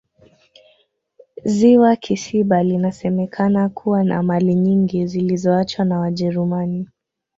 [1.43, 6.87] ziwa kisiba linasemekana kuwa na mali nyingi zilizoachwa na wajerumani